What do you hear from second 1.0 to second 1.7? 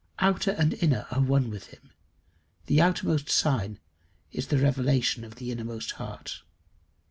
are one with